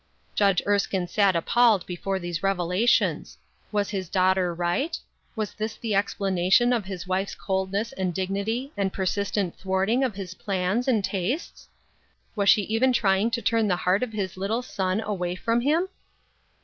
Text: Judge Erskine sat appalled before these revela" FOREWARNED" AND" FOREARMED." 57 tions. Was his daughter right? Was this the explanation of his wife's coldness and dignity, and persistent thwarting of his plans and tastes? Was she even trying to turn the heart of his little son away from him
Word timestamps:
Judge 0.33 0.63
Erskine 0.65 1.05
sat 1.07 1.35
appalled 1.35 1.85
before 1.85 2.17
these 2.17 2.39
revela" 2.39 2.41
FOREWARNED" 2.41 2.71
AND" 2.81 2.89
FOREARMED." 2.89 3.19
57 3.19 3.19
tions. 3.21 3.37
Was 3.71 3.89
his 3.91 4.09
daughter 4.09 4.53
right? 4.55 4.99
Was 5.35 5.53
this 5.53 5.75
the 5.75 5.93
explanation 5.93 6.73
of 6.73 6.85
his 6.85 7.05
wife's 7.05 7.35
coldness 7.35 7.91
and 7.91 8.11
dignity, 8.11 8.71
and 8.75 8.91
persistent 8.91 9.55
thwarting 9.57 10.03
of 10.03 10.15
his 10.15 10.33
plans 10.33 10.87
and 10.87 11.03
tastes? 11.03 11.67
Was 12.35 12.49
she 12.49 12.63
even 12.63 12.91
trying 12.91 13.29
to 13.29 13.43
turn 13.43 13.67
the 13.67 13.75
heart 13.75 14.01
of 14.01 14.13
his 14.13 14.37
little 14.37 14.63
son 14.63 15.01
away 15.01 15.35
from 15.35 15.61
him 15.61 15.87